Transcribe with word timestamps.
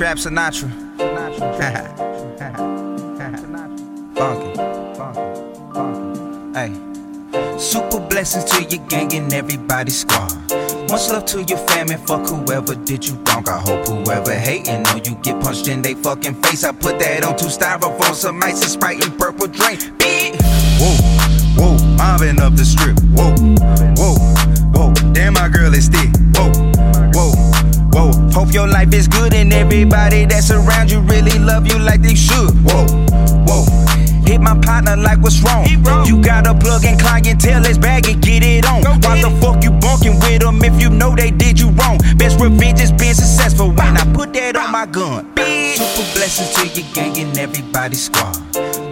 Trap 0.00 0.16
Sinatra. 0.16 0.70
funky, 4.16 4.56
funky, 4.96 5.74
funky. 5.74 6.58
Hey. 6.58 7.58
Super 7.58 8.00
blessings 8.00 8.46
to 8.46 8.62
your 8.62 8.82
gang 8.88 9.14
and 9.14 9.30
everybody 9.34 9.90
squad. 9.90 10.32
Much 10.88 11.10
love 11.10 11.26
to 11.26 11.42
your 11.42 11.58
family, 11.68 11.96
fuck 11.96 12.26
whoever 12.26 12.74
did 12.76 13.06
you 13.06 13.14
wrong. 13.26 13.46
I 13.46 13.58
hope 13.58 13.86
whoever 13.86 14.32
hating 14.32 14.86
on 14.86 15.04
you 15.04 15.16
get 15.16 15.38
punched 15.42 15.68
in 15.68 15.82
they 15.82 15.92
fucking 15.92 16.40
face. 16.44 16.64
I 16.64 16.72
put 16.72 16.98
that 17.00 17.22
on 17.22 17.36
two 17.36 17.52
styrofoam, 17.52 18.14
some 18.14 18.42
ice 18.42 18.62
and 18.62 18.70
Sprite 18.70 19.04
and 19.04 19.18
purple 19.18 19.48
drink. 19.48 19.80
Beat. 19.98 20.40
Whoa, 20.80 20.96
whoa, 21.60 21.76
mobbing 21.98 22.40
up 22.40 22.56
the 22.56 22.64
strip. 22.64 22.98
Whoa, 23.12 23.36
whoa, 24.00 24.16
life 28.80 28.94
is 28.94 29.08
good 29.08 29.34
and 29.34 29.52
everybody 29.52 30.24
that's 30.24 30.50
around 30.50 30.90
you 30.90 31.00
really 31.00 31.38
love 31.38 31.66
you 31.66 31.78
like 31.78 32.00
they 32.00 32.14
should. 32.14 32.50
Whoa, 32.64 32.86
whoa. 33.46 33.64
Hit 34.24 34.40
my 34.40 34.58
partner 34.58 34.96
like 34.96 35.18
what's 35.20 35.42
wrong? 35.42 35.66
You 36.06 36.22
got 36.22 36.46
a 36.46 36.54
plug 36.54 36.84
and 36.86 36.98
clientele, 36.98 37.60
let's 37.60 37.76
bag 37.76 38.08
it, 38.08 38.22
get 38.22 38.42
it 38.42 38.64
on. 38.64 38.82
Why 39.02 39.20
the 39.20 39.30
fuck 39.40 39.62
you 39.62 39.72
bunking 39.72 40.18
with 40.20 40.40
them 40.40 40.64
if 40.64 40.80
you 40.80 40.88
know 40.88 41.14
they 41.14 41.30
did 41.30 41.60
you 41.60 41.68
wrong? 41.70 41.98
Best 42.16 42.40
revenge 42.40 42.80
is 42.80 42.90
being 42.90 43.12
successful 43.12 43.68
when 43.68 43.98
I 43.98 44.04
put 44.14 44.32
that 44.32 44.56
on 44.56 44.72
my 44.72 44.86
gun. 44.86 45.26
Super 45.36 46.06
blessings 46.16 46.50
to 46.54 46.80
your 46.80 46.88
gang 46.94 47.18
and 47.18 47.36
everybody 47.36 47.96
squad. 47.96 48.34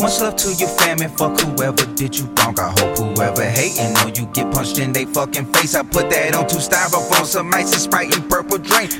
Much 0.00 0.20
love 0.20 0.36
to 0.36 0.52
your 0.54 0.68
family, 0.80 1.06
fuck 1.08 1.40
whoever 1.40 1.86
did 1.94 2.18
you 2.18 2.26
wrong. 2.38 2.58
I 2.58 2.74
hope 2.78 2.98
whoever 2.98 3.44
hating 3.44 3.96
on 3.98 4.14
you 4.16 4.26
get 4.34 4.52
punched 4.52 4.78
in 4.78 4.92
they 4.92 5.04
fucking 5.04 5.46
face. 5.52 5.76
I 5.76 5.82
put 5.84 6.10
that 6.10 6.34
on 6.34 6.48
two 6.48 6.56
styrofoam, 6.56 7.24
some 7.24 7.54
ice 7.54 7.72
and 7.72 7.80
Sprite 7.80 8.14
and 8.16 8.28
purple 8.28 8.58
drink. 8.58 8.90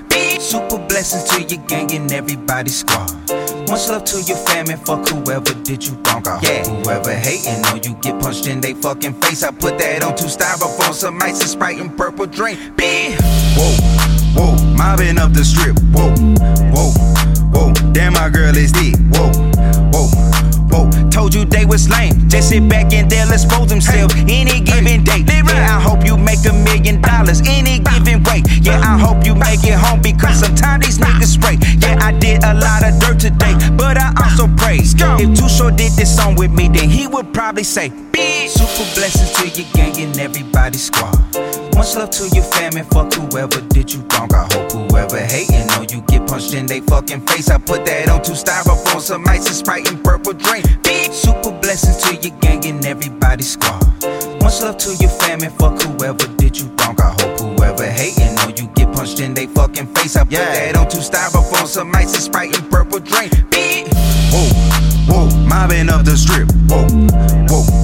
Super 0.47 0.79
blessings 0.79 1.25
to 1.25 1.43
your 1.43 1.61
gang 1.67 1.93
and 1.93 2.13
everybody 2.13 2.71
squad. 2.71 3.11
Much 3.69 3.89
love 3.89 4.05
to 4.05 4.23
your 4.23 4.37
family, 4.37 4.77
fuck 4.77 5.09
whoever 5.09 5.53
did 5.65 5.85
you 5.85 5.95
wrong. 6.07 6.23
I 6.25 6.39
yeah. 6.41 6.63
whoever 6.63 7.13
hating 7.13 7.67
on 7.67 7.83
you 7.83 7.95
get 8.01 8.23
punched 8.23 8.47
in 8.47 8.61
they 8.61 8.73
fucking 8.73 9.15
face. 9.23 9.43
I 9.43 9.51
put 9.51 9.77
that 9.79 10.05
on 10.05 10.15
two 10.15 10.27
styrofoam, 10.27 10.95
some 10.95 11.21
ice 11.21 11.41
and 11.41 11.51
Sprite 11.51 11.81
and 11.81 11.97
purple 11.97 12.27
drink. 12.27 12.61
B. 12.77 13.17
Whoa, 13.59 13.75
whoa, 14.39 14.75
mobbing 14.77 15.19
up 15.19 15.33
the 15.33 15.45
strip. 15.45 15.77
Whoa, 15.91 16.15
whoa, 16.71 16.93
whoa, 17.51 17.73
damn 17.91 18.13
my 18.13 18.29
girl 18.29 18.57
is 18.57 18.71
deep. 18.71 18.99
Whoa, 19.11 19.27
whoa, 19.91 20.07
whoa. 20.71 21.11
Told 21.11 21.35
you 21.35 21.45
they 21.45 21.67
was 21.67 21.91
lame. 21.91 22.29
Just 22.29 22.51
sit 22.51 22.69
back 22.69 22.93
and 22.93 23.11
they'll 23.11 23.33
expose 23.33 23.67
themselves 23.69 24.15
any 24.29 24.61
given 24.61 25.03
day. 25.03 25.25
Yeah, 25.57 25.77
I 25.77 25.81
hope 25.81 26.05
you 26.05 26.17
make 26.17 26.45
a 26.45 26.53
million 26.53 27.01
dollars 27.01 27.41
any 27.47 27.79
given 27.81 28.23
way. 28.25 28.43
Yeah, 28.61 28.81
I 28.81 28.99
hope 28.99 29.25
you 29.25 29.35
make 29.35 29.65
it 29.65 29.79
home 29.79 30.03
because 30.03 30.41
sometimes 30.41 30.85
these 30.85 30.99
niggas 30.99 31.33
spray. 31.33 31.57
Yeah, 31.81 31.99
I 32.01 32.13
did 32.13 32.45
a 32.45 32.53
lot 32.55 32.85
of 32.85 32.99
dirt 33.01 33.19
today, 33.19 33.55
but 33.77 33.97
I 33.97 34.13
also 34.23 34.47
pray. 34.57 34.79
If 34.83 35.39
Too 35.39 35.49
Short 35.49 35.77
did 35.77 35.93
this 35.93 36.15
song 36.15 36.35
with 36.37 36.53
me, 36.53 36.69
then 36.69 36.91
he 36.91 37.07
would 37.07 37.33
probably 37.33 37.65
say, 37.65 37.89
Big 38.13 38.51
super 38.51 38.85
blessings 38.95 39.33
to 39.33 39.49
your 39.49 39.69
gang 39.73 39.97
and 40.01 40.19
everybody 40.19 40.79
squad. 40.79 41.17
Much 41.75 41.95
love 41.97 42.11
to 42.11 42.29
your 42.35 42.45
family, 42.45 42.83
fuck 42.83 43.13
whoever 43.15 43.61
did 43.69 43.93
you 43.93 44.01
wrong. 44.13 44.29
I 44.35 44.49
hope 44.53 44.73
whoever 44.73 45.19
hating 45.19 45.69
on 45.71 45.89
you 45.89 46.01
get 46.09 46.27
punched 46.27 46.55
in 46.55 46.67
they 46.67 46.81
fucking 46.81 47.21
face. 47.27 47.49
I 47.51 47.59
put 47.59 47.85
that 47.87 48.09
on 48.09 48.23
two 48.23 48.33
styrofoam, 48.33 49.01
some 49.01 49.27
ice 49.27 49.47
and 49.47 49.57
Sprite 49.57 49.91
and 49.91 50.03
purple 50.05 50.33
drink. 50.33 50.65
Big 50.83 51.13
super 51.13 51.51
blessings 51.51 51.99
to 52.03 52.15
your 52.17 52.37
gang 52.41 52.65
and 52.67 52.85
everybody 52.85 53.43
squad. 53.43 53.83
Much 54.47 54.61
love 54.61 54.79
to 54.79 54.95
your 55.03 55.11
family, 55.11 55.49
fuck 55.49 55.83
whoever 55.83 56.25
did 56.37 56.57
you 56.57 56.67
wrong. 56.79 56.95
I 57.01 57.11
hope 57.19 57.41
whoever 57.41 57.85
hating 57.85 58.39
on 58.39 58.57
you 58.57 58.69
get 58.77 58.95
punched 58.95 59.19
in 59.19 59.35
they 59.35 59.47
fucking 59.47 59.89
face. 59.89 60.15
I 60.15 60.23
put 60.23 60.31
that 60.39 60.77
on 60.77 60.89
two 60.89 60.99
styrofoam, 60.99 61.67
some 61.67 61.93
ice 61.97 62.15
and 62.15 62.23
Sprite 62.23 62.57
and 62.57 62.71
purple 62.71 63.01
drink. 63.01 63.33
Whoa, 64.31 64.47
whoa, 65.11 65.47
mobbing 65.49 65.89
up 65.89 66.05
the 66.05 66.17
strip. 66.17 66.47
Whoa, 66.71 66.87
whoa, 67.51 67.76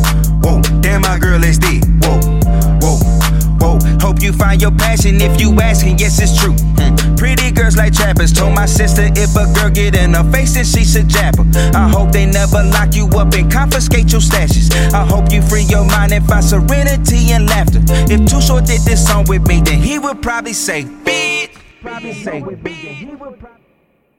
your 4.63 4.71
passion 4.71 5.21
if 5.21 5.41
you 5.41 5.53
asking. 5.61 5.99
Yes, 5.99 6.23
it's 6.23 6.39
true. 6.41 6.55
Hmm. 6.79 7.17
Pretty 7.17 7.51
girls 7.51 7.77
like 7.77 7.93
trappers. 7.93 8.33
Told 8.33 8.55
my 8.55 8.67
sister 8.67 9.11
if 9.17 9.35
a 9.35 9.53
girl 9.53 9.69
get 9.69 9.97
in 9.97 10.15
her 10.15 10.25
face, 10.33 10.55
then 10.55 10.65
she 10.65 10.85
should 10.85 11.09
jab 11.09 11.37
her. 11.37 11.45
I 11.75 11.89
hope 11.91 12.13
they 12.13 12.27
never 12.27 12.63
lock 12.63 12.95
you 12.95 13.09
up 13.09 13.35
and 13.35 13.51
confiscate 13.51 14.13
your 14.13 14.21
stashes. 14.21 14.71
I 14.93 15.05
hope 15.05 15.33
you 15.33 15.43
free 15.43 15.65
your 15.65 15.85
mind 15.85 16.13
and 16.13 16.25
find 16.27 16.45
serenity 16.45 17.33
and 17.33 17.47
laughter. 17.49 17.81
If 18.09 18.25
Too 18.31 18.41
Short 18.41 18.65
did 18.65 18.83
this 18.83 19.05
song 19.05 19.25
with 19.29 19.47
me, 19.49 19.61
then 19.61 19.83
he 19.83 19.99
would 19.99 20.23
probably 20.23 20.53
say, 20.53 20.85
Bitch. 20.85 21.51
Probably 21.81 22.13
say, 22.13 22.41
Bitch. 22.41 23.72